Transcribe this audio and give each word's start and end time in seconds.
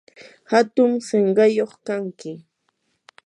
hatun 0.51 0.91
sinqayuq 1.07 1.71
kanki. 1.87 2.31